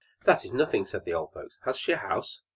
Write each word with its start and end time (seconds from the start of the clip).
"That 0.23 0.43
is 0.43 0.51
nothing!" 0.51 0.85
said 0.85 1.05
the 1.05 1.13
old 1.13 1.31
folks. 1.31 1.59
"Has 1.63 1.77
she 1.77 1.91
a 1.91 1.97
house?" 1.97 2.39